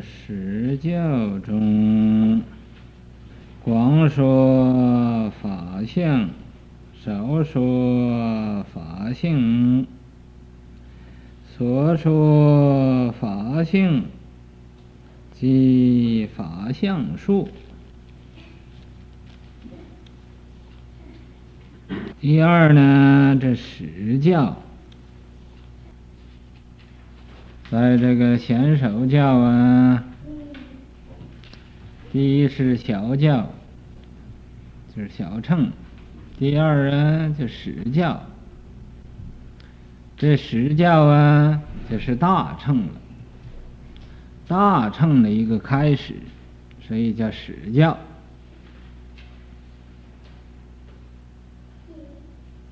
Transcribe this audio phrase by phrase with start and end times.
[0.00, 2.42] 实教中，
[3.62, 6.30] 广说法相，
[7.04, 9.86] 少说法性。
[11.56, 14.04] 所说法性，
[15.32, 17.50] 即法相术。
[22.18, 24.56] 第二呢，这实教。
[27.70, 30.02] 在这个显首教啊，
[32.10, 33.48] 第一是小教，
[34.96, 35.68] 就是小乘；
[36.36, 38.20] 第二啊，就实教。
[40.16, 42.92] 这实教啊，就是大乘了，
[44.48, 46.14] 大乘的一个开始，
[46.88, 47.96] 所以叫实教。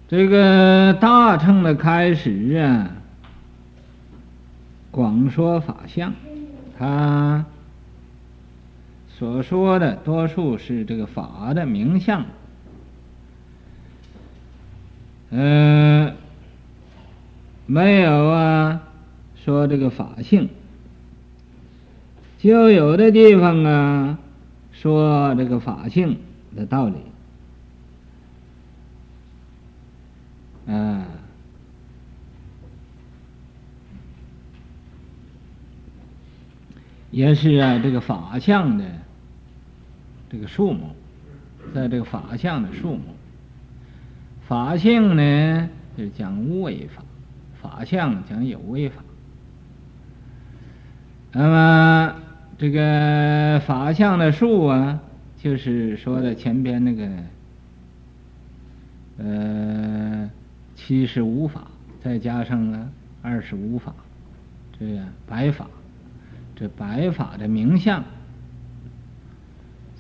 [0.09, 2.97] 这个大乘的开始啊。
[4.91, 6.15] 广说法相，
[6.79, 7.45] 他
[9.09, 12.25] 所说的多数是这个法的名相，
[15.31, 16.15] 嗯，
[17.67, 18.83] 没有啊，
[19.37, 20.49] 说这个法性，
[22.39, 24.19] 就有的地方啊，
[24.73, 26.19] 说这个法性
[26.57, 26.95] 的道理，
[30.67, 31.05] 嗯。
[37.11, 38.85] 也是啊，这个法相的
[40.31, 40.95] 这个数目，
[41.75, 43.03] 在这个法相的数目，
[44.47, 47.03] 法性呢就是讲无为法，
[47.61, 49.03] 法相讲有为法。
[51.33, 52.15] 那么
[52.59, 55.01] 这个法相的数啊，
[55.39, 57.09] 就是说的前边那个
[59.19, 60.31] 呃
[60.77, 61.69] 七十五法，
[62.03, 62.91] 再加上呢
[63.23, 63.95] 二十五法，
[64.79, 65.67] 这样白法。
[66.59, 68.03] 这白法的名相，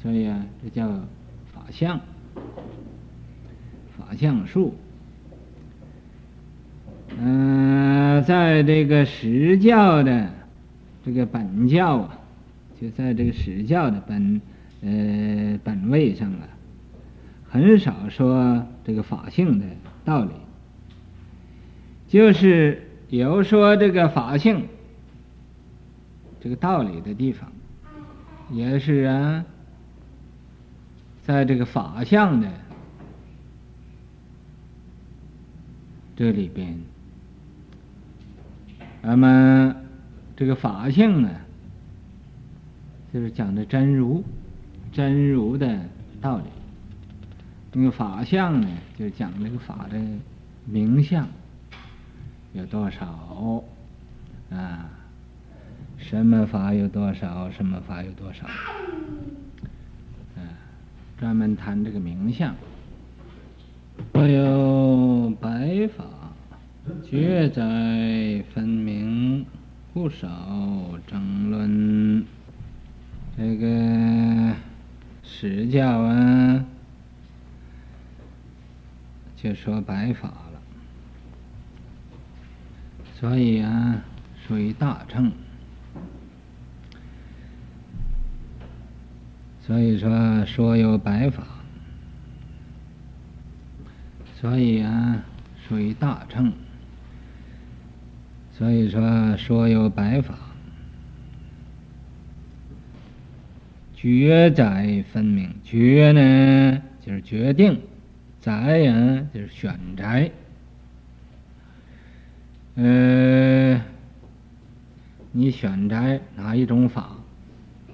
[0.02, 0.88] 所以啊，这叫
[1.52, 2.00] 法相，
[3.96, 4.74] 法相术。
[7.16, 10.30] 嗯、在这个实教的
[11.04, 12.18] 这个本教啊，
[12.80, 14.40] 就在这个实教的本
[14.82, 16.48] 呃本位上啊，
[17.48, 19.64] 很少说这个法性的
[20.04, 20.32] 道理，
[22.08, 24.66] 就是有说这个法性。
[26.48, 27.52] 这个道理的地方，
[28.50, 29.44] 也是啊，
[31.26, 32.50] 在这个法相的
[36.16, 36.74] 这里边，
[39.02, 39.76] 那么
[40.38, 41.28] 这个法性呢，
[43.12, 44.24] 就是讲的真如，
[44.90, 45.78] 真如的
[46.18, 46.44] 道理。
[47.74, 50.00] 那个法相呢，就是讲这个法的
[50.64, 51.28] 名相
[52.54, 53.62] 有多少
[54.50, 54.88] 啊？
[55.98, 57.50] 什么法有多少？
[57.50, 58.46] 什么法有多少？
[60.36, 60.42] 嗯，
[61.18, 62.54] 专门谈这个名相。
[64.12, 66.04] 我有白法，
[67.04, 69.44] 觉在分明，
[69.92, 70.28] 不少
[71.06, 72.24] 争论。
[73.36, 74.54] 这个
[75.22, 76.64] 实教文，
[79.36, 80.60] 就说白法了，
[83.14, 84.02] 所以啊，
[84.46, 85.30] 属于大乘。
[89.68, 91.46] 所以说说有百法，
[94.40, 95.22] 所以啊
[95.68, 96.50] 属于大乘。
[98.50, 100.38] 所以说说有百法，
[103.94, 105.54] 决宰分明。
[105.62, 107.78] 决呢就是决定，
[108.40, 110.30] 宰呀就是选择。
[112.76, 113.82] 呃，
[115.32, 117.18] 你选择哪一种法，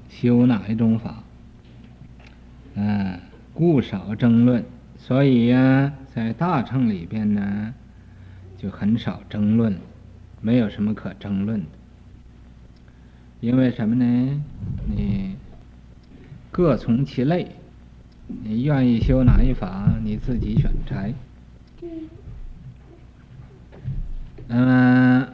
[0.09, 1.24] 修哪一种法？
[2.75, 3.21] 嗯，
[3.53, 4.65] 故少争论，
[4.97, 7.73] 所以呀、在大乘里边呢，
[8.59, 9.77] 就很少争论，
[10.41, 11.67] 没有什么可争论的。
[13.41, 14.43] 因为什么呢？
[14.87, 15.37] 你
[16.51, 17.49] 各从其类，
[18.27, 20.97] 你愿意修哪一法，你自己选择。
[24.49, 25.29] 那么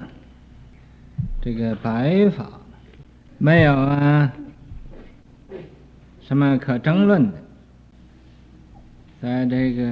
[1.40, 2.60] 这个白法
[3.38, 4.32] 没有啊？
[6.30, 7.38] 什么可争论的？
[9.20, 9.82] 在这个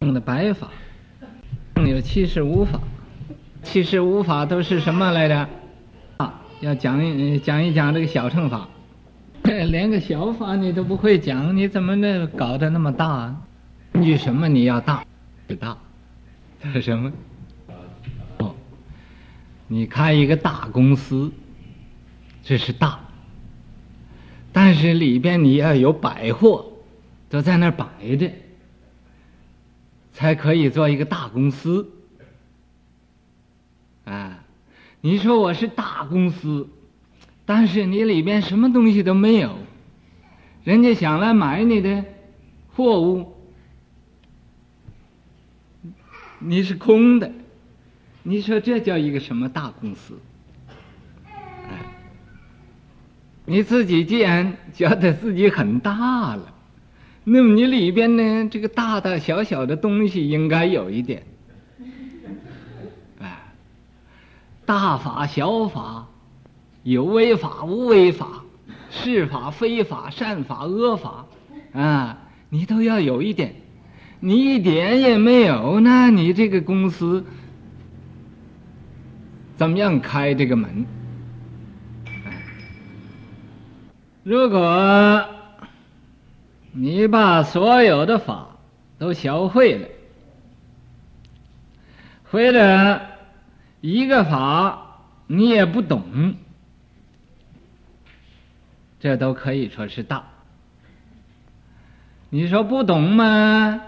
[0.00, 0.70] 用的白法，
[1.74, 2.80] 有七十五法，
[3.62, 5.46] 七十五法都是什么来着？
[6.16, 8.66] 啊，要讲一讲一讲这个小乘法，
[9.44, 13.36] 连个小法你都不会讲，你怎么能搞得那么大？
[13.92, 15.04] 根据什么你要大？
[15.50, 15.76] 是大，
[16.72, 17.12] 是什么？
[18.38, 18.54] 哦，
[19.66, 21.30] 你开一个大公司，
[22.42, 23.00] 这是大。
[24.60, 26.72] 但是里边你要有百货，
[27.30, 28.28] 都在那儿摆着，
[30.12, 31.88] 才可以做一个大公司。
[34.04, 34.42] 啊，
[35.00, 36.68] 你说我是大公司，
[37.46, 39.56] 但是你里边什么东西都没有，
[40.64, 42.04] 人家想来买你的
[42.74, 43.36] 货物，
[46.40, 47.30] 你是空的，
[48.24, 50.18] 你说这叫一个什么大公司？
[53.48, 56.54] 你自己既然觉得自己很大了，
[57.24, 61.22] 那么你里边呢，这个大大小小的东西应该有一点，
[63.18, 63.38] 哎，
[64.66, 66.06] 大法小法，
[66.82, 68.44] 有为法无为法，
[68.90, 71.26] 是法非法，善法恶法，
[71.72, 72.18] 啊，
[72.50, 73.54] 你都要有一点，
[74.20, 77.24] 你一点也没有，那你这个公司
[79.56, 80.84] 怎么样开这个门？
[84.28, 85.24] 如果
[86.72, 88.58] 你把所有的法
[88.98, 89.88] 都学会了，
[92.30, 93.00] 或者
[93.80, 96.34] 一个法你也不懂，
[99.00, 100.22] 这都可以说是大。
[102.28, 103.80] 你说不懂吗？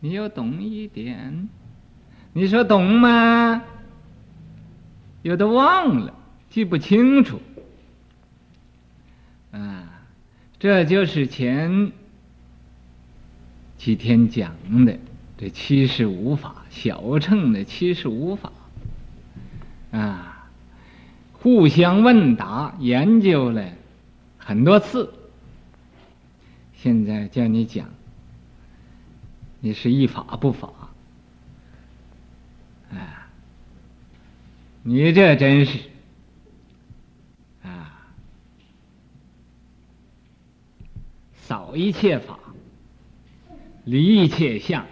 [0.00, 1.48] 你又懂一点。
[2.34, 3.62] 你说懂吗？
[5.22, 6.12] 有的忘了，
[6.50, 7.40] 记不清楚。
[9.52, 10.06] 啊，
[10.58, 11.90] 这就是前
[13.76, 14.54] 几天讲
[14.84, 14.96] 的
[15.36, 18.52] 这七十五法，小乘的七十五法
[19.90, 20.48] 啊，
[21.32, 23.66] 互相问答，研究了
[24.38, 25.12] 很多次。
[26.74, 27.88] 现在叫你讲，
[29.60, 30.70] 你是一法不法？
[32.92, 33.28] 啊，
[34.84, 35.89] 你这真是。
[41.50, 42.38] 扫一切法，
[43.82, 44.86] 离一切相。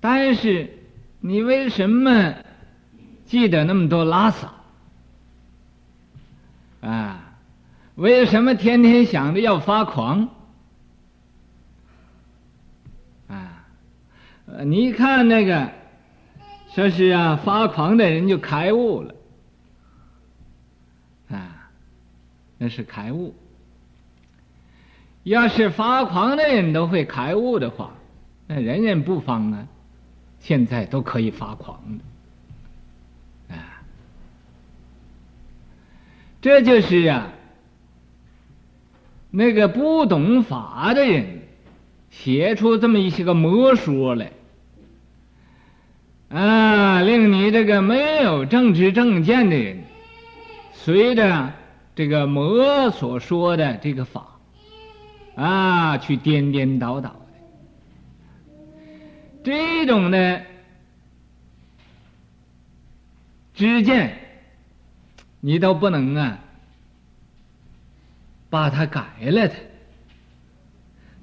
[0.00, 0.76] 但是
[1.20, 2.34] 你为什么
[3.26, 4.54] 记得那么多拉萨？
[6.80, 7.38] 啊，
[7.94, 10.30] 为什么天天想着要发狂？
[13.28, 13.68] 啊，
[14.64, 15.70] 你看那个，
[16.74, 19.14] 说是啊，发狂的人就开悟了。
[21.30, 21.70] 啊，
[22.58, 23.32] 那是开悟。
[25.26, 27.94] 要是发狂的人都会开悟的话，
[28.46, 29.66] 那人人不妨啊，
[30.38, 31.80] 现在都可以发狂
[33.48, 33.82] 的，啊，
[36.40, 37.32] 这就是啊，
[39.32, 41.40] 那个不懂法的人
[42.08, 44.30] 写出这么一些个魔说来，
[46.28, 49.82] 啊，令你这个没有正知正见的人，
[50.72, 51.52] 随着
[51.96, 54.35] 这个魔所说的这个法。
[55.36, 57.18] 啊，去颠颠倒倒的，
[59.44, 60.42] 这种的
[63.52, 64.18] 知见，
[65.40, 66.38] 你都不能啊，
[68.48, 69.54] 把它改了它，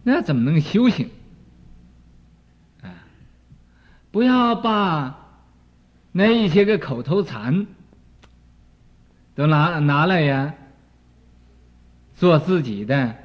[0.03, 1.09] 那怎么能修行？
[2.83, 2.93] 啊，
[4.11, 5.41] 不要把
[6.11, 7.65] 那一些个口头禅
[9.33, 10.53] 都拿拿来呀，
[12.13, 13.22] 做自己的。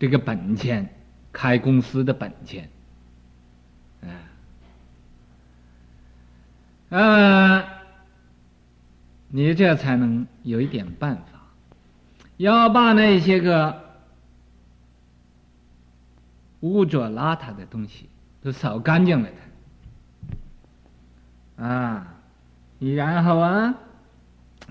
[0.00, 0.92] 这个本钱，
[1.30, 2.70] 开公司的本钱，
[6.88, 7.64] 啊，
[9.28, 11.38] 你这才能有一点办法，
[12.38, 13.78] 要把那些个
[16.60, 18.08] 污浊邋遢的东西
[18.42, 19.28] 都扫干净了
[21.58, 22.14] 它，啊，
[22.78, 23.74] 然后啊，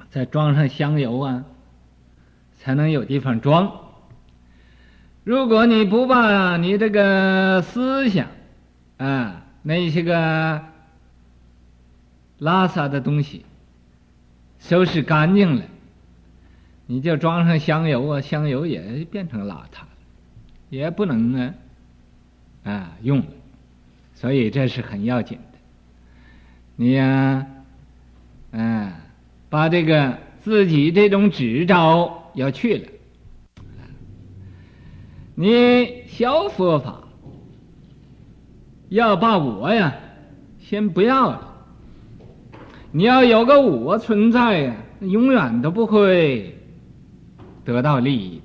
[0.09, 1.45] 再装上香油啊，
[2.57, 3.88] 才能有地方装。
[5.23, 8.27] 如果你不把你这个思想，
[8.97, 10.61] 啊，那些个
[12.39, 13.45] 拉萨的东西
[14.59, 15.63] 收拾干净了，
[16.87, 19.89] 你就装上香油啊，香油也变成邋遢了，
[20.69, 21.53] 也不能啊，
[22.63, 23.25] 啊用了，
[24.15, 25.59] 所以这是很要紧的。
[26.77, 27.45] 你呀，
[28.51, 28.93] 啊，
[29.49, 32.87] 把这个自己这种执着要去了。
[35.41, 37.01] 你小佛法，
[38.89, 39.95] 要把我呀，
[40.59, 41.55] 先不要了。
[42.91, 46.57] 你要有个我存在呀，永远都不会
[47.63, 48.41] 得到利益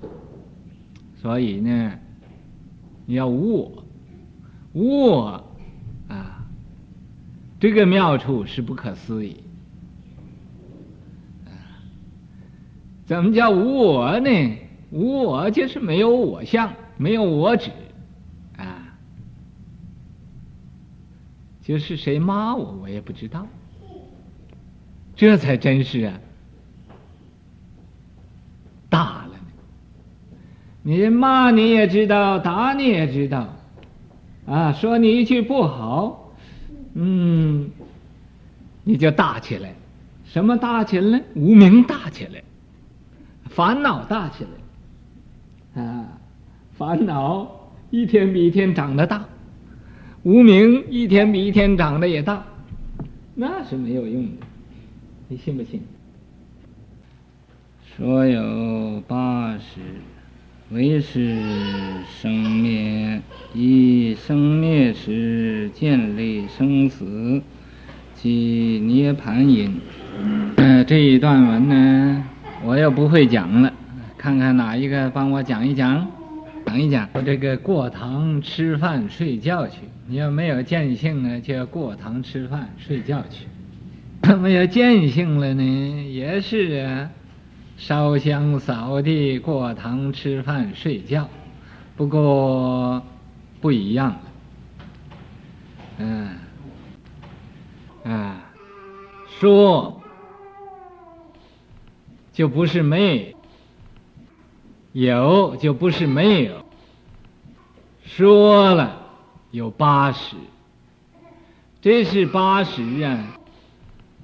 [0.00, 0.08] 的。
[1.20, 1.92] 所以呢，
[3.04, 3.84] 你要无我，
[4.72, 5.44] 无我
[6.08, 6.42] 啊，
[7.60, 9.36] 这个妙处是不可思议
[13.04, 14.56] 怎么叫无我呢？
[14.90, 17.70] 无我就是没有我相，没有我指，
[18.56, 18.96] 啊，
[21.62, 23.46] 就是谁骂我，我也不知道，
[25.16, 26.20] 这才真是啊，
[28.88, 29.40] 大了呢。
[30.82, 33.56] 你骂你也知道，打你也知道，
[34.46, 36.32] 啊，说你一句不好，
[36.94, 37.70] 嗯，
[38.84, 39.74] 你就大起来，
[40.24, 41.20] 什么大起来？
[41.34, 42.44] 无名大起来，
[43.50, 44.50] 烦恼大起来。
[45.76, 46.18] 啊，
[46.78, 49.26] 烦恼一天比一天长得大，
[50.22, 52.42] 无明一天比一天长得也大，
[53.34, 54.46] 那是没有用的，
[55.28, 55.80] 你信不信？
[57.94, 59.80] 说有八十，
[60.70, 61.36] 唯识
[62.20, 63.20] 生灭，
[63.52, 67.42] 以生灭时建立生死
[68.14, 69.78] 即涅槃因。
[70.56, 72.24] 呃， 这一段文呢，
[72.64, 73.72] 我又不会讲了。
[74.18, 76.06] 看看哪一个帮我讲一讲，
[76.66, 77.08] 讲一讲。
[77.12, 87.10] 我这个过堂吃饭睡觉去，你要没有见性呢，就要过堂吃饭睡觉去；没有见性了呢，也是啊，
[87.76, 91.28] 烧香扫地过堂吃饭睡觉，
[91.96, 93.02] 不过
[93.60, 94.20] 不一样了。
[95.98, 96.28] 嗯，
[98.04, 98.40] 啊，
[99.38, 100.00] 说
[102.32, 103.35] 就不是妹。
[105.04, 106.64] 有就不是没有，
[108.02, 109.02] 说了
[109.50, 110.36] 有八十，
[111.82, 113.38] 这是八十啊，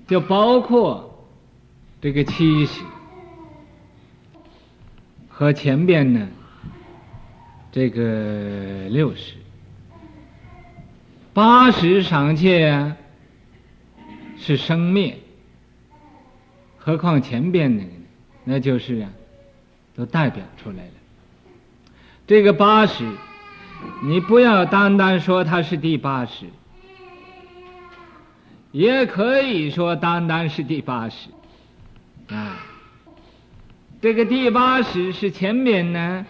[0.07, 1.27] 就包括
[2.01, 2.83] 这个七十
[5.29, 6.27] 和前边呢
[7.71, 9.35] 这个六十，
[11.35, 12.97] 八十尚且
[14.39, 15.19] 是生灭，
[16.79, 17.97] 何况前边那个呢？
[18.45, 19.11] 那就是啊。
[19.95, 20.93] 都代表出来了。
[22.27, 23.05] 这个八十，
[24.03, 26.47] 你不要单单说它是第八十，
[28.71, 31.29] 也可以说单单是第八十。
[32.29, 32.65] 啊，
[34.01, 36.25] 这个第八十是前面呢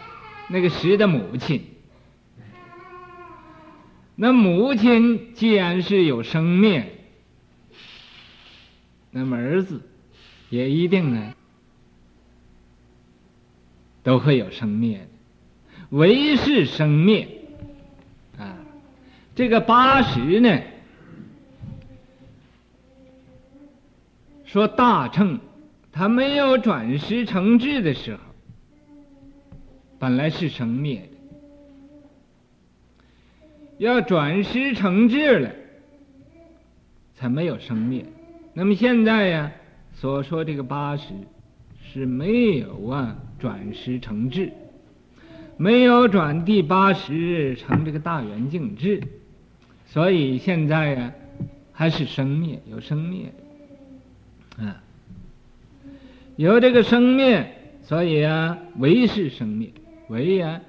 [0.48, 1.68] 那个十的母亲。
[4.14, 6.84] 那母亲既然是有生命，
[9.10, 9.80] 那么儿子
[10.50, 11.34] 也一定呢。
[14.02, 15.06] 都会有生灭的，
[15.90, 17.28] 唯是生灭
[18.38, 18.56] 啊！
[19.34, 20.60] 这个八十呢，
[24.44, 25.38] 说大乘，
[25.92, 28.20] 他没有转识成智的时候，
[29.98, 31.08] 本来是生灭的，
[33.78, 35.50] 要转识成智了，
[37.14, 38.04] 才没有生灭。
[38.52, 39.52] 那么现在呀，
[39.94, 41.14] 所说这个八十
[41.80, 43.16] 是没有啊。
[43.42, 44.52] 转识成智，
[45.56, 49.02] 没有转第八识成这个大圆净智，
[49.84, 51.12] 所以现在呀、啊，
[51.72, 53.32] 还是生灭，有生灭。
[54.56, 54.80] 的，啊，
[56.36, 59.72] 有这个生灭，所以啊，唯是生灭，
[60.06, 60.60] 唯啊，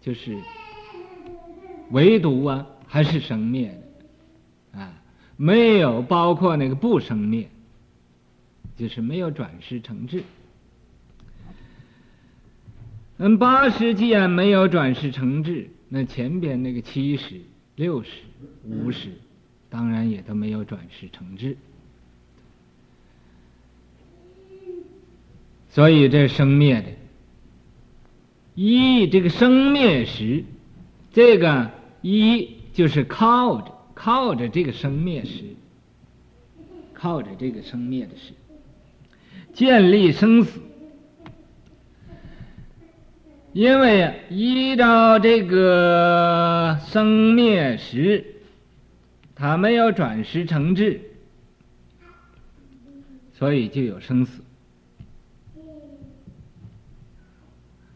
[0.00, 0.36] 就是
[1.92, 3.72] 唯独啊，还是生灭
[4.72, 5.00] 的，啊，
[5.36, 7.48] 没有包括那个不生灭，
[8.76, 10.24] 就是没有转识成智。
[13.22, 17.38] 嗯，八十既然没有转世成智，那前边那个七十、
[17.76, 18.08] 六十、
[18.64, 19.10] 五十，
[19.68, 21.58] 当然也都没有转世成智。
[25.68, 26.88] 所以这生灭的，
[28.54, 30.42] 一这个生灭时，
[31.12, 35.44] 这个一就是靠着靠着这个生灭时，
[36.94, 38.32] 靠着这个生灭的时，
[39.52, 40.58] 建立生死。
[43.52, 48.24] 因为依照这个生灭识，
[49.34, 51.00] 它没有转识成智，
[53.32, 54.42] 所以就有生死。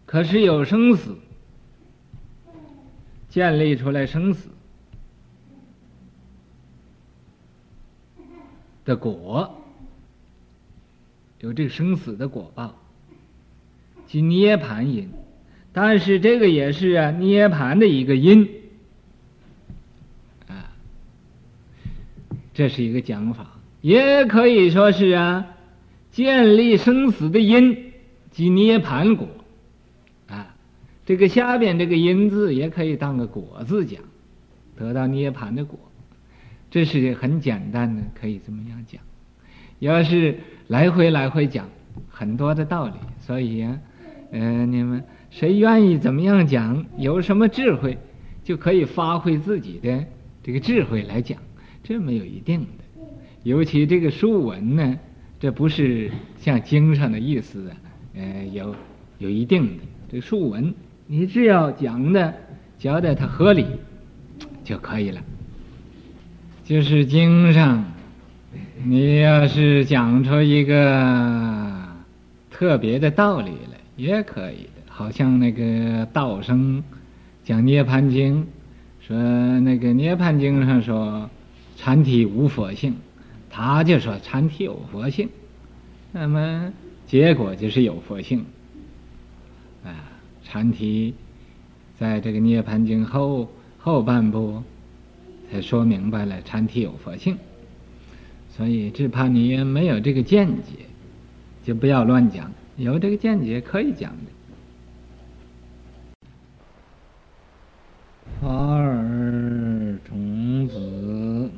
[0.06, 1.16] 可是有生死，
[3.28, 4.48] 建立出来生死
[8.84, 9.62] 的果，
[11.38, 12.74] 有这个生死的果报，
[14.08, 15.08] 即涅槃因。
[15.74, 18.48] 但是这个也是啊，涅槃的一个因，
[20.46, 20.70] 啊，
[22.54, 25.48] 这是一个讲法，也可以说是啊，
[26.12, 27.92] 建立生死的因
[28.30, 29.28] 即涅槃果，
[30.28, 30.54] 啊，
[31.04, 34.00] 这个下边这个因字也可以当个果字讲，
[34.76, 35.76] 得到涅槃的果，
[36.70, 39.02] 这是很简单的，可以这么样讲。
[39.80, 40.38] 要是
[40.68, 41.68] 来回来回讲，
[42.08, 43.78] 很多的道理，所以呀、啊，
[44.30, 45.02] 呃，你们
[45.34, 47.98] 谁愿意怎么样讲，有什么智慧，
[48.44, 50.04] 就可以发挥自己的
[50.44, 51.36] 这个智慧来讲，
[51.82, 53.08] 这没有一定的。
[53.42, 54.96] 尤其这个书文呢，
[55.40, 57.76] 这不是像经上的意思啊，
[58.14, 58.76] 呃，有
[59.18, 59.82] 有一定的。
[60.08, 60.72] 这个书文，
[61.08, 62.32] 你只要讲的
[62.78, 63.66] 交代它合理
[64.62, 65.20] 就可以了。
[66.62, 67.84] 就是经上，
[68.84, 71.72] 你要是讲出一个
[72.52, 74.68] 特别的道理来，也可以。
[74.96, 76.84] 好像那个道生
[77.42, 78.42] 讲《涅槃经》，
[79.04, 79.16] 说
[79.58, 81.28] 那个《涅槃经》上说
[81.76, 82.94] 禅体无佛性，
[83.50, 85.28] 他就说禅体有佛性，
[86.12, 86.72] 那么
[87.08, 88.44] 结果就是有佛性。
[89.84, 89.90] 啊，
[90.44, 91.16] 禅体
[91.98, 94.62] 在这个《涅槃经》后后半部。
[95.50, 97.36] 才说明白了，禅体有佛性，
[98.48, 100.86] 所以只怕你也没有这个见解，
[101.64, 102.50] 就不要乱讲。
[102.76, 104.30] 有这个见解可以讲的。
[108.40, 111.50] 法尔种子，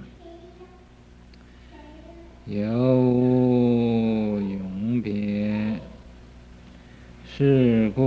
[2.44, 5.80] 有无永别，
[7.24, 8.02] 是故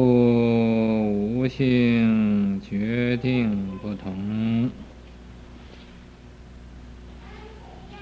[1.40, 4.70] 无性决定不同。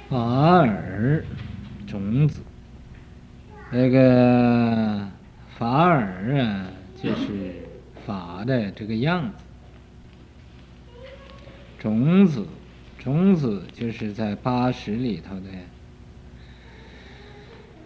[0.10, 1.26] 法尔
[1.86, 2.40] 种子，
[3.72, 5.06] 那个
[5.58, 6.68] 法尔啊，
[7.04, 7.54] 就是
[8.06, 9.44] 法的这个样子。
[11.78, 12.46] 种子，
[12.98, 14.14] 种子就是
[14.78, 15.50] 十里头的。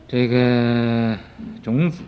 [0.08, 1.18] 这个
[1.64, 2.04] 种子，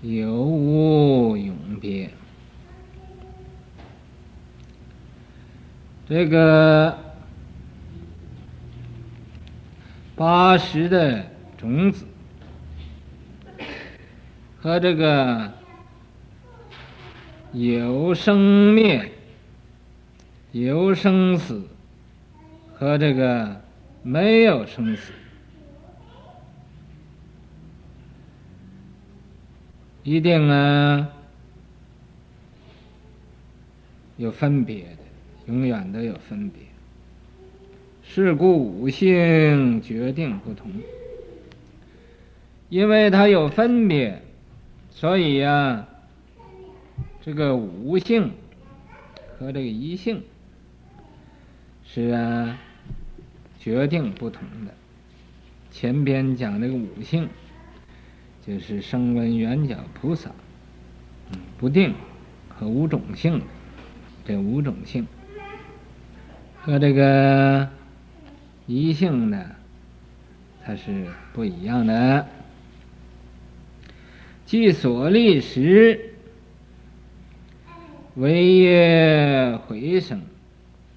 [0.00, 2.08] 有无永别。
[6.08, 6.98] 这个
[10.16, 12.06] 八十的种子。
[14.60, 15.52] 和这个
[17.52, 19.12] 有生灭、
[20.52, 21.62] 有生死
[22.74, 23.60] 和这个
[24.02, 25.12] 没有生死，
[30.02, 31.08] 一定啊
[34.16, 34.98] 有分别的。
[35.46, 36.62] 永远都有分别，
[38.04, 40.70] 是故五性决定不同。
[42.68, 44.20] 因为它有分别，
[44.90, 45.88] 所以呀、啊，
[47.22, 48.30] 这个五性
[49.38, 50.22] 和这个一性
[51.90, 52.58] 是啊
[53.58, 54.74] 决定不同的。
[55.70, 57.28] 前边讲这个五性，
[58.46, 60.30] 就是声闻缘觉菩萨，
[61.32, 61.94] 嗯，不定
[62.48, 63.40] 和五种性，
[64.26, 65.06] 这五种性。
[66.60, 67.70] 和这个
[68.66, 69.50] 一性呢，
[70.62, 72.26] 它是不一样的。
[74.44, 76.14] 即所立时，
[78.16, 80.20] 唯业回生，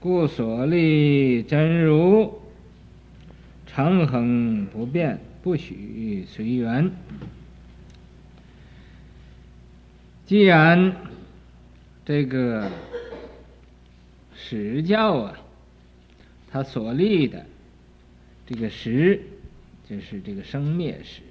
[0.01, 2.41] 故所立真如，
[3.65, 6.91] 常恒不变，不许随缘。
[10.25, 10.93] 既然
[12.03, 12.69] 这个
[14.35, 15.37] 实教啊。
[16.53, 17.45] 他所立的
[18.45, 19.21] 这个时，
[19.89, 21.21] 就是这个生灭时，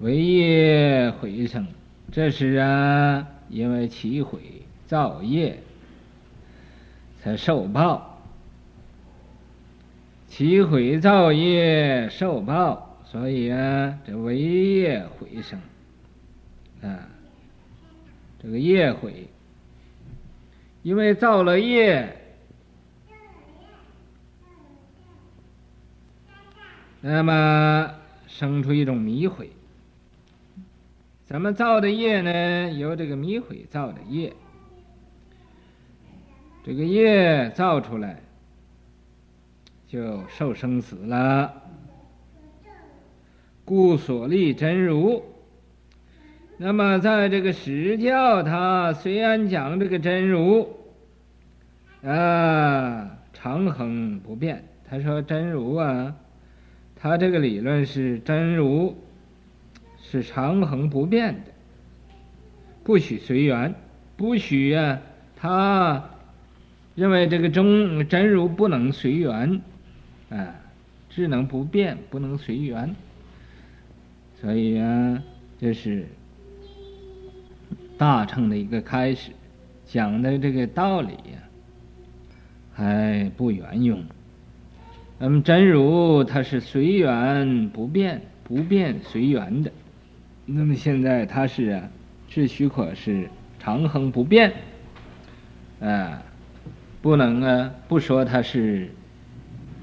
[0.00, 1.66] 惟业毁生，
[2.10, 4.40] 这是啊，因为起毁
[4.86, 5.62] 造业
[7.22, 8.20] 才受报，
[10.28, 15.60] 起毁造业受报，所以啊，这为业毁生。
[16.82, 17.06] 啊，
[18.42, 19.28] 这个业毁，
[20.82, 22.16] 因为造了业。
[27.00, 27.94] 那么
[28.26, 29.50] 生出一种迷毁，
[31.24, 34.32] 咱们造的业呢，由这个迷毁造的业，
[36.64, 38.20] 这个业造出来
[39.88, 41.52] 就受生死了。
[43.64, 45.24] 故所立真如。
[46.58, 50.68] 那么在这个实教，他虽然讲这个真如，
[52.04, 54.64] 啊，常恒不变。
[54.88, 56.14] 他说真如啊。
[56.94, 58.96] 他这个理论是真如，
[60.00, 61.50] 是常恒不变的，
[62.84, 63.74] 不许随缘，
[64.16, 65.00] 不许呀。
[65.34, 66.10] 他
[66.94, 69.60] 认为这个中真如不能随缘，
[70.28, 70.54] 啊，
[71.08, 72.94] 只能不变，不能随缘。
[74.40, 75.22] 所以啊，
[75.58, 76.06] 这是
[77.96, 79.30] 大乘的一个开始，
[79.86, 81.38] 讲的这个道理呀，
[82.74, 84.04] 还不圆用。
[85.18, 89.70] 那么真如它是随缘不变，不变随缘的。
[90.44, 91.88] 那么现在它是啊，
[92.28, 94.52] 是许可是长恒不变，
[95.80, 96.20] 啊，
[97.02, 98.88] 不能啊不说它是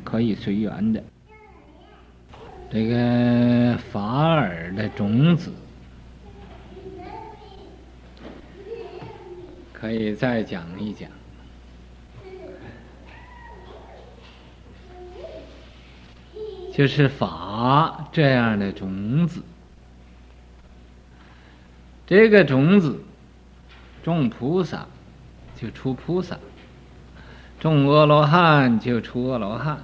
[0.06, 1.04] 可以随缘的。
[2.72, 5.52] 这个法尔的种子，
[9.74, 11.10] 可以再讲一讲。
[16.72, 19.44] 就是法这样的种子，
[22.08, 23.04] 这个种子
[24.02, 24.88] 种菩萨
[25.58, 26.40] 就出菩萨，
[27.60, 29.80] 种阿罗汉就出阿罗汉，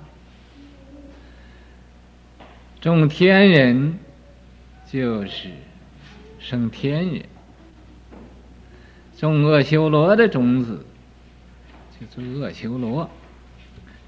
[2.79, 3.99] 种天人
[4.85, 5.49] 就是
[6.39, 7.25] 生天人，
[9.17, 10.85] 种恶修罗的种子
[11.99, 13.09] 就做恶修罗，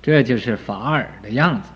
[0.01, 1.69] 这就是法尔的样子。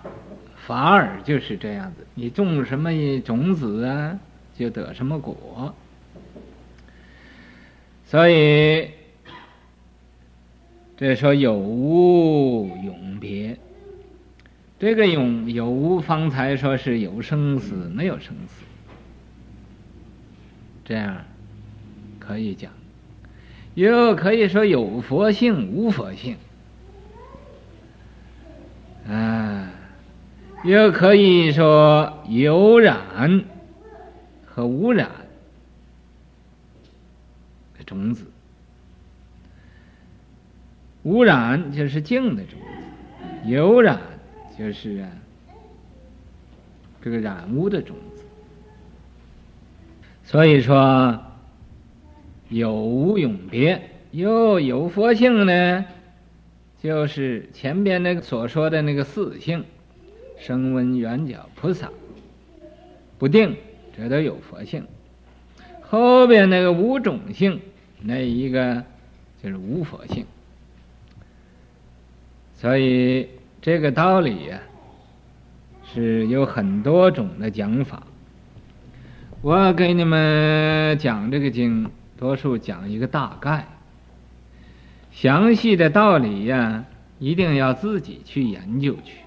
[0.65, 4.17] 法尔就是这样子，你种什么种子啊，
[4.57, 5.75] 就得什么果。
[8.05, 8.91] 所以
[11.01, 13.57] 这说有无永别，
[14.77, 18.63] 这个永有无方才说是有生死没有生死，
[20.85, 21.25] 这样
[22.19, 22.71] 可以讲，
[23.73, 26.37] 又可以说有佛性无佛性，
[29.07, 29.71] 啊。
[30.63, 33.43] 又可以说有染
[34.45, 35.09] 和无染
[37.75, 38.30] 的种子，
[41.03, 43.99] 无染就是净的种子，有染
[44.57, 45.05] 就是
[47.01, 48.23] 这个染污的种子。
[50.23, 51.19] 所以说
[52.49, 55.85] 有无永别，又有佛性呢，
[56.81, 59.65] 就是前边那个所说的那个四性。
[60.39, 61.91] 声闻缘觉菩萨
[63.19, 63.57] 不定，
[63.95, 64.87] 这都有佛性。
[65.81, 67.61] 后边那个无种性，
[68.01, 68.83] 那一个
[69.43, 70.25] 就是无佛性。
[72.61, 73.27] 所以
[73.59, 74.59] 这个道理呀、
[75.83, 78.03] 是有很多种的讲法。
[79.41, 83.65] 我给你们讲这个经，多数讲一个大概，
[85.11, 86.85] 详细的道理呀、
[87.17, 89.21] 一定要自己去研究去。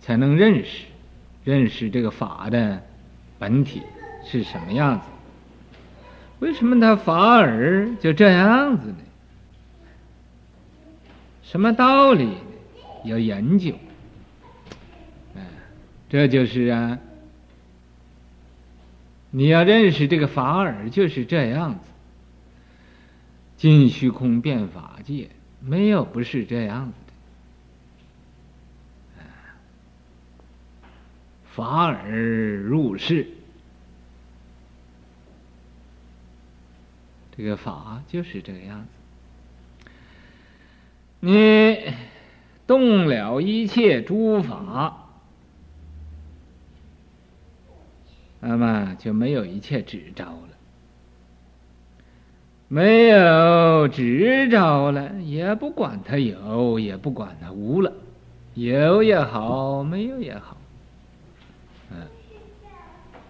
[0.00, 0.86] 才能认识，
[1.44, 2.82] 认识这个法的
[3.38, 3.82] 本体
[4.24, 5.06] 是什么样子？
[6.40, 8.96] 为什么他法尔就这样子呢？
[11.50, 12.36] 什么道理
[13.04, 13.74] 要研究？
[15.34, 15.46] 哎，
[16.10, 16.98] 这就是啊，
[19.30, 21.86] 你要认识这个法尔就是这样子，
[23.56, 25.30] 尽虚空遍法界，
[25.60, 27.12] 没有不是这样子的。
[31.46, 33.26] 法尔入世，
[37.34, 38.88] 这个法就是这个样子。
[41.20, 41.78] 你
[42.66, 45.08] 动了一切诸法，
[48.40, 50.48] 那么就没有一切执着了。
[52.68, 57.90] 没有执着了，也不管它有，也不管它无了。
[58.54, 60.56] 有也好，没有也好。
[61.90, 61.96] 嗯，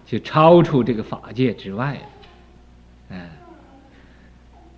[0.05, 2.01] 就超出这个法界之外了，
[3.11, 3.29] 嗯，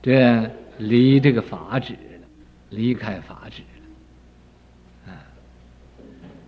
[0.04, 1.98] 这离这个法指，
[2.72, 3.62] 离开法止
[5.06, 5.22] 了，啊，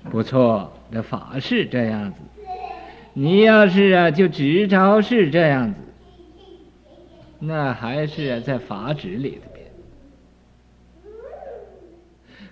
[0.09, 2.17] 不错，这法是这样子。
[3.13, 5.79] 你要是啊，就执着是这样子，
[7.39, 9.49] 那还是，在法旨里头。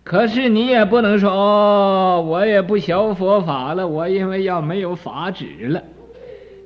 [0.04, 5.84] 可是你也不能说哦，我也不学佛法了，我因为要没有法旨了，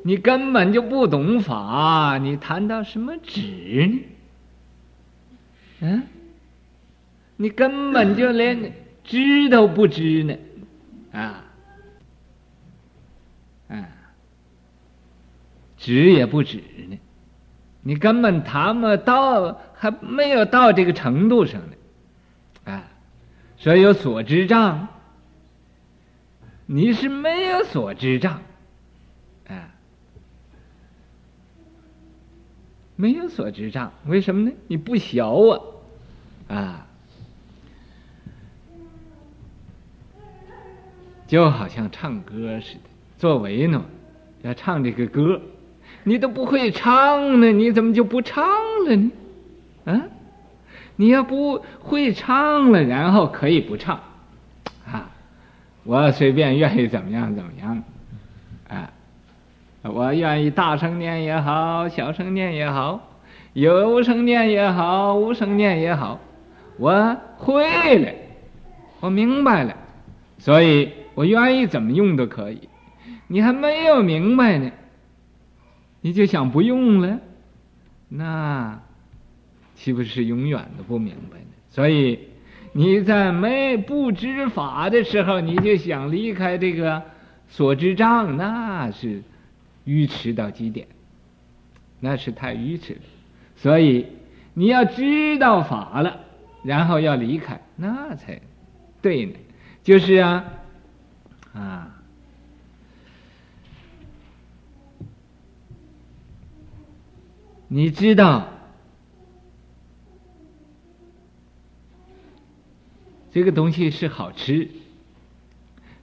[0.03, 3.41] 你根本就不懂法，你谈到什么旨
[3.87, 3.99] 呢？
[5.81, 6.03] 嗯，
[7.37, 10.37] 你根本就连知都不知呢，
[11.11, 11.45] 啊，
[13.67, 13.87] 啊，
[15.77, 16.57] 止也不止
[16.89, 16.99] 呢，
[17.81, 22.71] 你根本谈不到，还没有到这个程度上呢。
[22.73, 22.83] 啊。
[23.57, 24.89] 所以有所知障，
[26.65, 28.41] 你是没有所知障，
[29.47, 29.73] 啊，
[32.95, 34.51] 没有所知障，为什么呢？
[34.67, 36.87] 你不学啊，啊，
[41.27, 42.89] 就好像唱歌似的。
[43.17, 43.83] 作为呢，
[44.41, 45.41] 要唱这个歌，
[46.03, 48.45] 你都不会唱呢，你怎么就不唱
[48.87, 49.11] 了呢？
[49.85, 50.01] 啊？
[50.97, 53.99] 你要不会唱了，然后可以不唱，
[54.89, 55.11] 啊，
[55.83, 57.83] 我随便愿意怎么样怎么样，
[58.69, 58.89] 啊，
[59.83, 63.11] 我愿意大声念也好，小声念也好，
[63.51, 66.17] 有声念也好，无声念也好，
[66.77, 68.11] 我会了，
[69.01, 69.75] 我明白了，
[70.37, 72.69] 所以我愿意怎么用都可以。
[73.27, 74.71] 你还没有明白呢，
[76.01, 77.19] 你就想不用了，
[78.09, 78.79] 那
[79.73, 81.45] 岂不是永远都不明白呢？
[81.69, 82.19] 所以。
[82.77, 87.01] 你在没不知法的时候，你就想离开这个
[87.47, 89.23] 所知障，那是
[89.85, 90.85] 愚痴到极点，
[92.01, 92.99] 那是太愚痴了。
[93.55, 94.07] 所以
[94.53, 96.19] 你要知道法了，
[96.65, 98.41] 然后要离开，那才
[99.01, 99.35] 对呢。
[99.81, 100.43] 就是啊，
[101.55, 102.03] 啊，
[107.67, 108.49] 你知道。
[113.31, 114.69] 这个东西是好吃，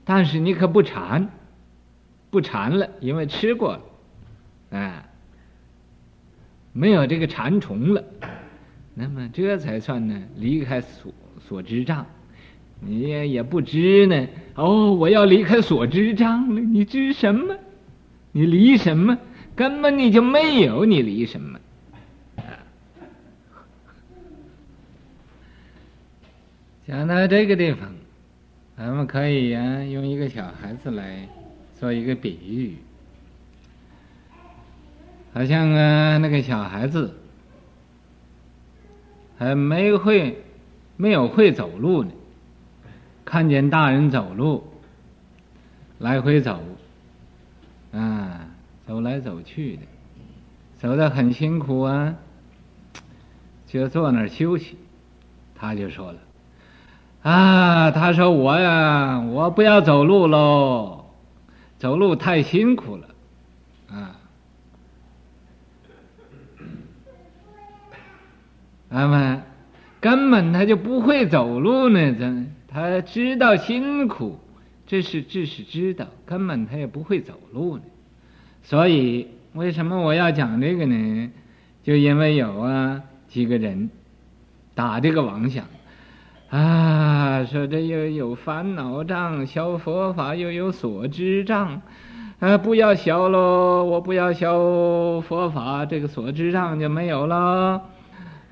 [0.05, 1.31] 但是你可不馋，
[2.31, 3.73] 不馋了，因为吃过
[4.71, 5.09] 了，啊，
[6.75, 8.05] 没有这个馋虫了，
[8.93, 11.11] 那么这才算呢离开所
[11.41, 12.05] 所知障，
[12.85, 14.29] 你也也不知呢。
[14.55, 17.57] 哦，我要离开所知障了，你知什么？
[18.33, 19.17] 你离什么？
[19.55, 21.59] 根本你就没有，你离什么？
[26.87, 27.89] 讲到这个地方，
[28.77, 31.29] 咱们可以呀用一个小孩子来
[31.79, 32.75] 做一个比喻，
[35.33, 37.15] 好像啊那个小孩子
[39.39, 40.43] 还没会
[40.97, 42.11] 没有会走路呢，
[43.33, 44.63] 看见大人走路，
[45.99, 46.61] 来回走，
[47.91, 48.41] 啊
[48.87, 49.83] 走来走去的，
[50.77, 52.15] 走得很辛苦啊，
[53.67, 54.77] 就坐那儿休息，
[55.55, 56.19] 他就说了。
[57.23, 61.07] 啊，他说我呀，我不要走路喽，
[61.79, 63.09] 走路太辛苦了，
[63.89, 64.17] 啊，
[68.91, 69.43] 那么
[70.03, 74.39] 根本他就不会走路呢，真他知道辛苦，
[74.87, 77.83] 这是这是知道，根本他也不会走路呢，
[78.63, 81.31] 所以为什么我要讲这个呢？
[81.83, 83.91] 就因为有啊几个人
[84.75, 85.65] 打这个妄想。
[86.49, 91.81] 啊，说这又有烦恼障，学佛法又有所知障，
[92.41, 94.47] 啊，不要学喽，我不要学
[95.23, 97.83] 佛法，这个所知障就没有了，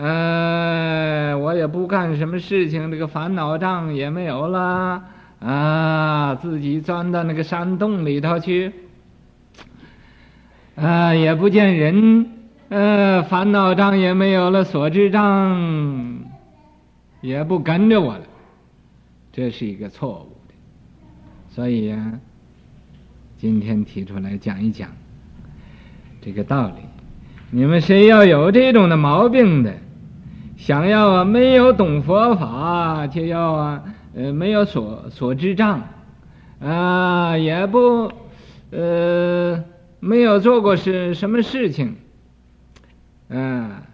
[0.02, 5.02] 呃、我也不干什么事情，这个烦恼障也没有了，
[5.40, 8.72] 啊，自己钻到那个山洞里头去，
[10.76, 12.26] 啊，也不见人，
[12.70, 16.18] 呃、烦恼障也没有了，所知障。
[17.20, 18.24] 也不跟着我了，
[19.30, 20.54] 这是一个错误的。
[21.50, 22.12] 所以呀，
[23.36, 24.88] 今天提出来讲一讲
[26.22, 26.76] 这个道理。
[27.50, 29.74] 你们谁要有这种的毛病的，
[30.60, 33.82] 想要啊没有懂佛法，就要啊
[34.14, 35.88] 呃没有所所知障，
[36.60, 38.12] 啊也不
[38.70, 39.64] 呃
[40.00, 41.96] 没有做过是什么事情，
[43.30, 43.84] 啊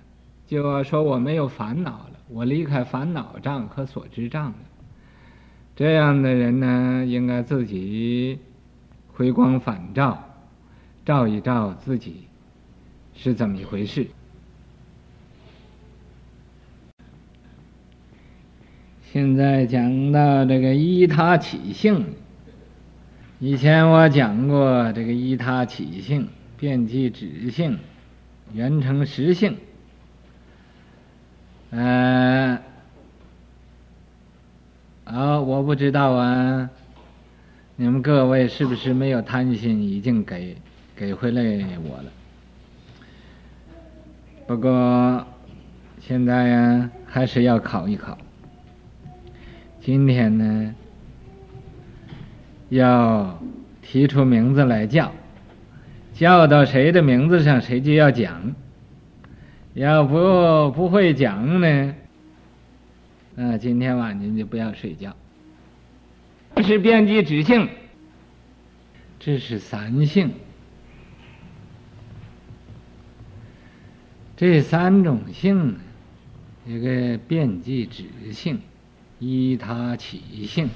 [0.48, 2.10] 就说我没有烦恼了。
[2.28, 4.56] 我离开烦恼障和所知障了，
[5.76, 8.40] 这样的人呢，应该自己
[9.12, 10.18] 回光返照，
[11.04, 12.26] 照一照自己
[13.14, 14.08] 是怎么一回事。
[19.12, 22.04] 现在讲到这个依他起性，
[23.38, 27.78] 以前我讲过这个依他起性、遍计止性、
[28.52, 29.56] 圆成实性。
[31.70, 32.58] 嗯，
[35.04, 36.68] 好，我不知道啊，
[37.76, 40.56] 你们各位是不是没有贪心，已经给
[40.94, 41.42] 给回来
[41.84, 42.12] 我了？
[44.46, 45.26] 不过
[46.00, 48.18] 现在呀，还是要考一考。
[49.86, 50.74] 今天呢，
[52.70, 53.40] 要
[53.82, 55.12] 提出名字来叫，
[56.12, 58.56] 叫到谁的名字上，谁就要讲。
[59.74, 61.94] 要不不会讲呢，
[63.36, 65.14] 啊，今天晚上就不要睡觉。
[66.56, 67.68] 这是遍计止性，
[69.20, 70.32] 这是三性，
[74.36, 75.76] 这三种性，
[76.66, 78.58] 一个遍计止性，
[79.18, 80.68] 依他起性，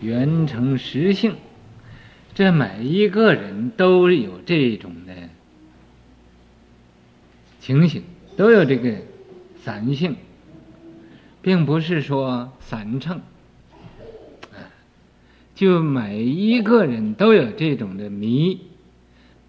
[0.00, 1.34] 圆成实性，
[2.34, 5.12] 这每一个人都有这种的
[7.60, 8.02] 情形。
[8.34, 8.96] 都有这个
[9.62, 10.16] 三性，
[11.42, 13.20] 并不是说三乘，
[15.54, 18.58] 就每一个人都有这种的迷，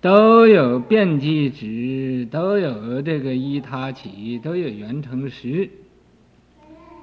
[0.01, 5.69] 都有遍计指，都有这个依他起，都有缘成实，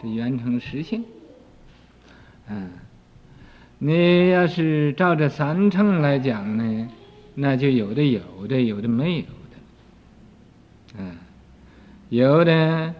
[0.02, 1.04] 这缘成实性。
[2.48, 2.70] 嗯，
[3.78, 6.88] 你要是照着三乘来讲呢，
[7.34, 9.28] 那就有的有的，有的没有的。
[10.98, 11.16] 嗯，
[12.08, 12.94] 有的，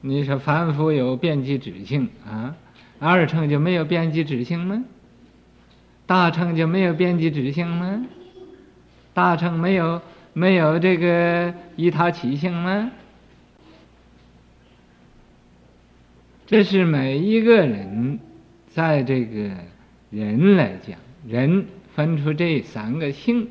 [0.00, 2.56] 你说凡夫有遍计指性啊，
[2.98, 4.84] 二乘就没有遍计指性吗？
[6.06, 8.06] 大乘就没有遍计指性吗？
[9.14, 10.00] 大乘没有
[10.32, 12.90] 没有这个依他起性吗？
[16.50, 18.18] 这是每一个人。
[18.70, 19.50] 在这个
[20.10, 23.48] 人来讲，人分出这三个性，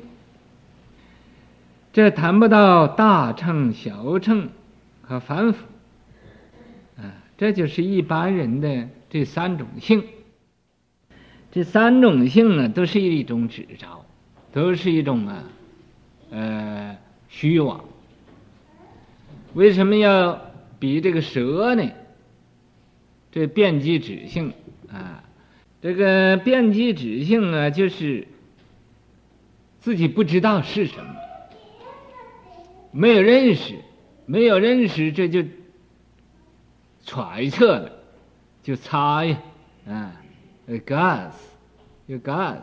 [1.94, 4.50] 这谈不到大乘、小乘
[5.00, 5.64] 和凡夫，
[6.98, 10.04] 啊，这就是一般人的这三种性。
[11.50, 14.04] 这三种性啊，都是一种执着，
[14.52, 15.44] 都是一种啊，
[16.30, 16.96] 呃，
[17.30, 17.82] 虚妄。
[19.54, 20.38] 为什么要
[20.78, 21.90] 比这个蛇呢？
[23.30, 24.52] 这遍计指性。
[24.92, 25.22] 啊，
[25.80, 28.26] 这个遍计指性啊，就是
[29.80, 31.14] 自己不知道是什么，
[32.90, 33.76] 没有认识，
[34.26, 35.44] 没有认识，这就
[37.06, 37.92] 揣测了，
[38.62, 39.38] 就猜呀，
[39.86, 40.22] 啊
[40.68, 41.32] ，gas，
[42.06, 42.62] 有 gas，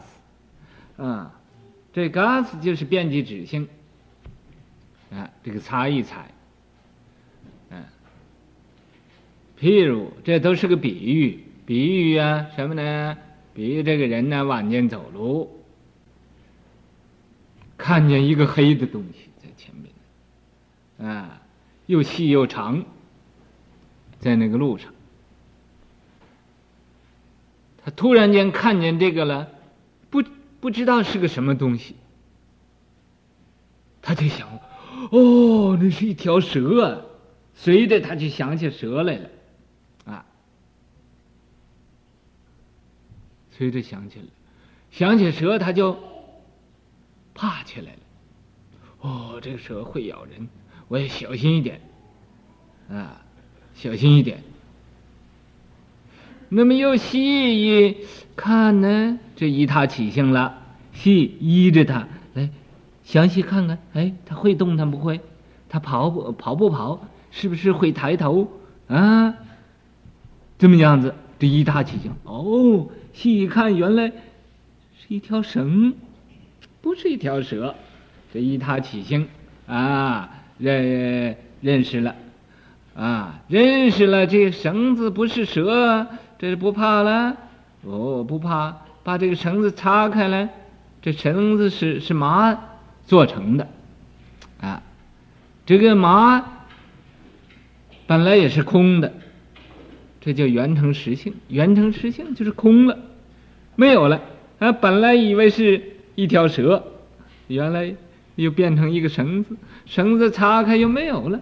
[0.98, 1.34] 啊，
[1.94, 3.68] 这 gas 就是遍计指性，
[5.12, 6.30] 啊，这个猜一猜，
[7.70, 7.84] 嗯，
[9.60, 11.43] 譬如这都是个比喻。
[11.65, 13.17] 比喻啊，什么呢？
[13.54, 15.65] 比喻这个人呢，晚间走路，
[17.78, 21.41] 看见一个黑的东西在前面，啊，
[21.88, 22.86] 又细又长，
[24.20, 24.93] 在那个路上，
[27.84, 29.50] 他突然间看见这个了，
[30.10, 30.24] 不
[30.62, 31.96] 不知道是个什么东西，
[34.02, 34.48] 他就想，
[35.12, 37.02] 哦，那是一条蛇，啊
[37.56, 39.30] 随着他就想起蛇来了。
[43.58, 44.26] 随着想起来，
[44.91, 45.98] 想起蛇，他就
[47.34, 48.00] 怕起来了。
[49.02, 50.48] 哦，这个蛇会咬人，
[50.88, 51.82] 我也小心一点，
[52.88, 53.20] 啊，
[53.74, 54.43] 小心一点。
[56.50, 57.98] 那么又细一
[58.36, 60.62] 看呢，这依他起性了，
[60.93, 62.52] 细依着他来
[63.04, 65.20] 详细看看，哎，他会动，弹不会，
[65.67, 68.52] 他跑不跑不跑，是不是会抬头
[68.88, 69.34] 啊？
[70.60, 72.88] 这么样子，这依他起性，哦。
[73.18, 75.96] 细一看，原来是一条绳，
[76.82, 77.74] 不是一条蛇。
[78.32, 79.28] 这依他起性
[79.66, 82.14] 啊，认认识了
[82.96, 86.06] 啊，认识了这绳子不是蛇，
[86.38, 87.36] 这是不怕了。
[87.82, 90.50] 哦，不怕，把这个绳子叉开了，
[91.02, 92.56] 这绳子是是麻
[93.08, 93.68] 做成的
[94.62, 94.84] 啊。
[95.66, 96.46] 这个麻
[98.06, 99.12] 本来也是空的，
[100.22, 101.34] 这叫缘成实性。
[101.48, 103.00] 缘成实性就是空了。
[103.78, 104.20] 没有了
[104.58, 104.72] 啊！
[104.72, 105.80] 本来以为是
[106.16, 106.84] 一条蛇，
[107.48, 107.94] 原来
[108.36, 111.40] 又变成一个绳子，绳子叉开又没有了，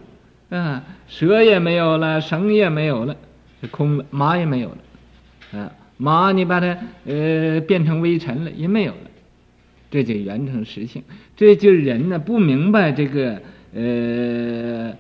[0.50, 3.16] 啊，蛇也没有了，绳也没有了，
[3.62, 9.10] 是空了，马也没有了，啊，马你把它呃变成微尘了，也没有了，
[9.90, 11.02] 这就缘成实性。
[11.38, 13.42] 这就是人呢不明白这个
[13.74, 14.94] 呃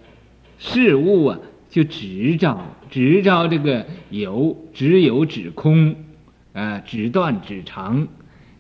[0.57, 5.97] 事物啊，就执着执着这个有，执有指空。
[6.55, 8.07] 啊，指断指长，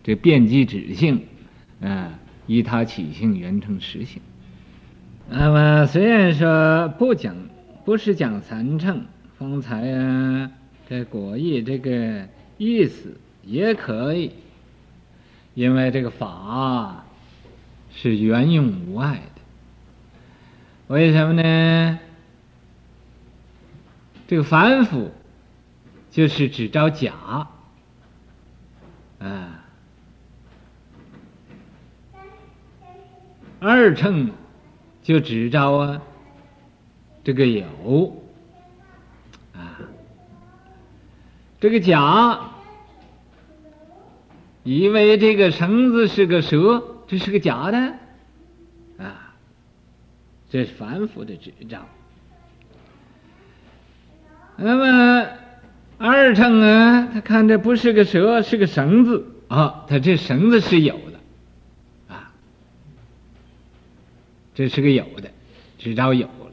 [0.03, 1.23] 这遍计指性，
[1.81, 4.21] 啊，依他起性，缘成实性。
[5.29, 7.33] 那么虽然说不讲，
[7.85, 9.05] 不是讲三乘，
[9.39, 10.51] 方才啊，
[10.89, 12.27] 这果义这个
[12.57, 14.33] 意思也可以，
[15.53, 17.05] 因为这个法
[17.93, 19.41] 是圆用无碍的。
[20.87, 21.99] 为什么呢？
[24.27, 25.11] 这个凡夫
[26.11, 27.47] 就是只着假。
[29.19, 29.65] 啊，
[33.59, 34.31] 二乘
[35.01, 36.01] 就只招啊，
[37.23, 38.21] 这个有
[39.53, 39.79] 啊，
[41.59, 42.51] 这个假，
[44.63, 47.77] 以为这个绳子是个蛇，这是个假的
[48.97, 49.33] 啊，
[50.49, 51.79] 这是凡夫的执着。
[54.57, 55.44] 那么。
[55.97, 59.25] 二乘啊，他看这不是个蛇，是个绳子。
[59.47, 62.31] 啊，他这绳子是有的，啊，
[64.55, 65.29] 这是个有的，
[65.77, 66.51] 只招有了。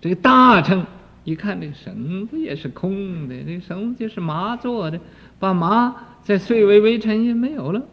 [0.00, 0.84] 这个大乘
[1.22, 4.98] 一看这个绳子也是空的，这个绳子就是麻做的，
[5.38, 7.86] 把麻再碎为微尘也没有了，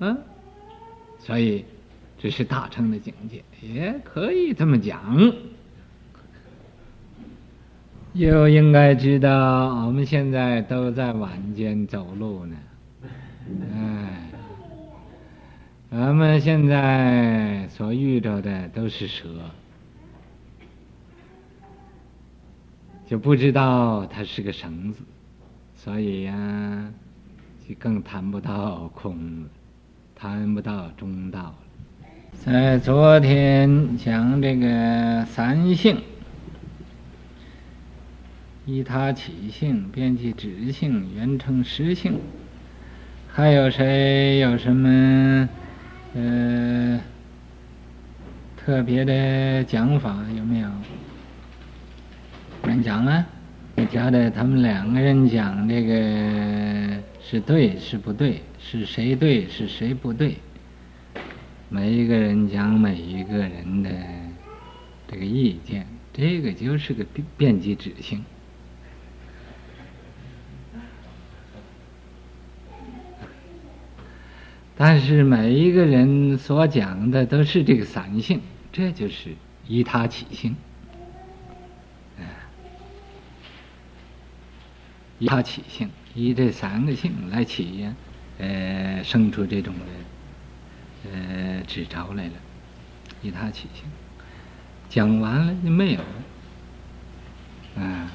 [0.00, 0.18] 啊，
[1.20, 1.64] 所以
[2.18, 5.32] 这是大乘的境界，也可以这么讲。
[8.16, 12.56] 又应该知道，我们现在都在晚间走路呢，
[13.74, 14.30] 哎，
[15.90, 19.28] 我们现在所遇到的都是蛇。
[23.06, 25.02] 就不知道它是个绳子，
[25.76, 26.90] 所以呀、
[27.68, 29.48] 就更谈不到空了，
[30.14, 31.56] 谈不到中道了。
[32.32, 35.98] 在昨天讲这个三性：
[38.66, 42.18] 依他起性、边际止性、缘成实性。
[43.32, 45.48] 还有谁有什么
[46.14, 47.00] 呃
[48.56, 50.26] 特别的讲法？
[50.36, 50.68] 有没有？
[52.64, 53.24] 人讲啊，
[53.76, 58.40] 你觉得他们两个人讲这个是对是不对？
[58.58, 60.38] 是谁对是谁不对？
[61.68, 63.90] 每一个人讲每一个人的
[65.06, 67.06] 这个意见，这个就是个
[67.36, 68.24] 边际止性。
[74.76, 78.40] 但是每一个人所讲的都是这个三性，
[78.72, 79.34] 这就是
[79.66, 80.54] 依他起性。
[85.18, 87.94] 依他起性，以这三个性来起呀，
[88.38, 92.32] 呃，生出这种的，呃，执着来了。
[93.22, 93.84] 依他起性，
[94.90, 97.82] 讲完了就没有了。
[97.82, 98.12] 啊，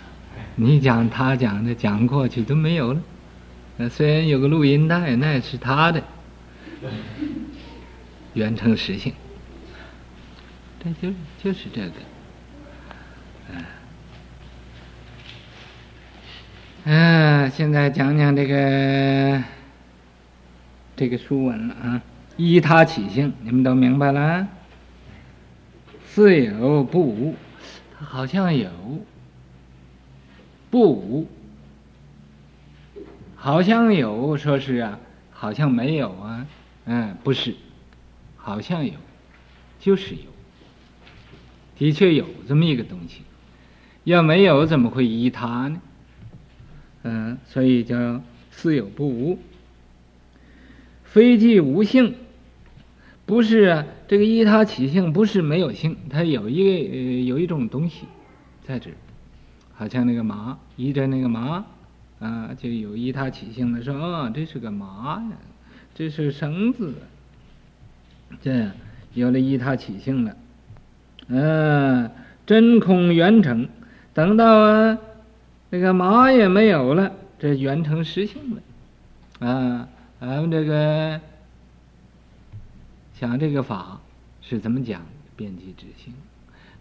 [0.56, 3.02] 你讲他讲的，讲过去都没有了。
[3.78, 6.04] 那虽然有个录音带，那也是他的，
[8.34, 9.14] 缘成实性。
[10.84, 11.14] 这就
[11.44, 11.92] 就是这个，
[13.54, 13.66] 啊。
[16.86, 19.44] 嗯、现在讲讲这个
[20.96, 22.02] 这个书文了啊。
[22.38, 24.48] 依他起性，你们都明白了？
[26.08, 27.36] 似有不无，
[28.00, 28.70] 它好像有；
[30.72, 31.28] 不无，
[33.36, 34.36] 好像有。
[34.38, 34.98] 说是啊，
[35.32, 36.48] 好像没有啊。
[36.86, 37.56] 嗯，不是，
[38.36, 38.94] 好像有，
[39.80, 40.32] 就是有。
[41.78, 43.22] 的确有这么一个东西。
[44.04, 45.82] 要没有，怎么会依他呢？
[47.04, 48.22] 嗯，所以叫
[48.52, 49.40] 似有不无，
[51.04, 52.16] 非即无性，
[53.26, 53.86] 不是啊。
[54.08, 58.06] 这个依他起性不是没有性，它有一个呃有一种东西
[58.64, 58.96] 在这儿，
[59.74, 61.66] 好像那个麻依着那个麻
[62.20, 65.38] 啊，就有依他起性的说啊，这是个麻呀，
[66.02, 66.96] 这是绳子，
[68.42, 68.72] 这样
[69.14, 70.36] 有了依他起性了，
[71.28, 72.10] 嗯、
[72.44, 73.70] 真空圆成，
[74.12, 74.98] 等到啊。
[75.70, 79.88] 这个麻也没有了，这圆成实性了，啊，
[80.20, 81.22] 咱们这个
[83.14, 84.02] 讲这个法
[84.42, 85.06] 是怎么讲？
[85.36, 86.12] 边际止性。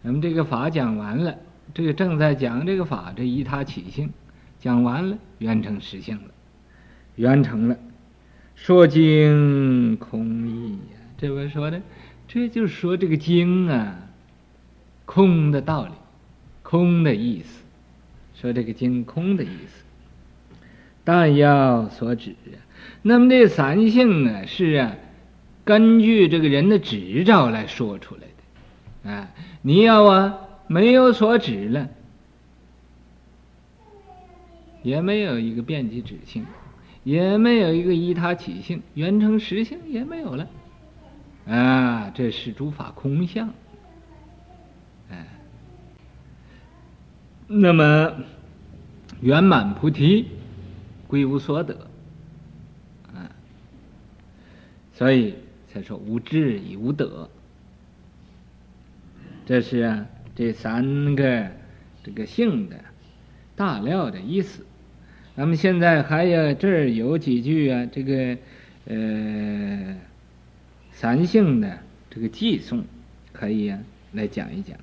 [0.03, 1.37] 咱们这个法讲完了，
[1.75, 4.11] 这个正在讲这个法，这依他起性
[4.59, 6.31] 讲完了，圆成实性了，
[7.17, 7.77] 圆成了，
[8.61, 11.81] 说经空义呀，这位说的，
[12.29, 13.97] 这就是说这个经啊，
[15.07, 15.93] 空的道理，
[16.63, 17.63] 空的意思。
[18.35, 19.83] 说这个经空的意思，
[21.05, 22.61] 但要所指啊。
[23.01, 24.95] 那么这三性呢，是啊，
[25.65, 29.11] 根据这个人的执照来说出来的。
[29.11, 29.31] 啊，
[29.63, 31.89] 你要啊没有所指了，
[34.83, 36.45] 也没有一个边际止性，
[37.05, 40.49] 也没有一个依他起性，原成实性也没有了。
[41.47, 43.53] 啊，这是诸法空相。
[47.53, 48.15] 那么
[49.21, 50.29] 圆满菩提，
[51.09, 51.75] 归无所得，
[53.13, 53.27] 啊，
[54.93, 55.35] 所以
[55.73, 57.29] 才说无智亦无得。
[59.47, 61.51] 这是啊，这三个
[62.05, 62.77] 这个性的
[63.57, 64.65] 大料的意思。
[65.41, 68.37] 咱们现在还有这儿有几句啊，这个
[68.85, 69.97] 呃
[70.93, 71.79] 三性的
[72.11, 72.85] 这个祭送，
[73.33, 73.79] 可以啊
[74.13, 74.77] 来讲一讲。